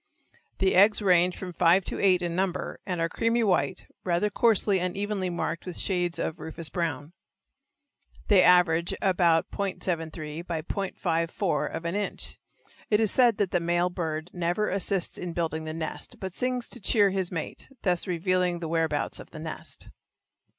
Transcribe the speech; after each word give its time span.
The 0.57 0.73
eggs 0.73 0.99
range 0.99 1.37
from 1.37 1.53
five 1.53 1.85
to 1.85 1.99
eight 1.99 2.23
in 2.23 2.35
number, 2.35 2.79
and 2.87 2.99
are 2.99 3.07
creamy 3.07 3.43
white, 3.43 3.85
rather 4.03 4.31
coarsely 4.31 4.79
and 4.79 4.97
evenly 4.97 5.29
marked 5.29 5.63
with 5.63 5.77
shades 5.77 6.17
of 6.17 6.39
rufous 6.39 6.69
brown. 6.69 7.13
They 8.27 8.41
average 8.41 8.95
about 8.99 9.51
.73 9.51 10.43
× 10.43 10.43
.54 10.63 11.71
of 11.71 11.85
an 11.85 11.93
inch. 11.93 12.39
It 12.89 12.99
is 12.99 13.11
said 13.11 13.37
that 13.37 13.51
the 13.51 13.59
male 13.59 13.91
bird 13.91 14.31
never 14.33 14.69
assists 14.69 15.19
in 15.19 15.33
building 15.33 15.65
the 15.65 15.71
nest, 15.73 16.15
but 16.19 16.33
sings 16.33 16.67
to 16.69 16.79
cheer 16.81 17.11
his 17.11 17.31
mate, 17.31 17.69
thus 17.83 18.07
revealing 18.07 18.57
the 18.57 18.67
whereabouts 18.67 19.19
of 19.19 19.29
the 19.29 19.37
nest. 19.37 19.91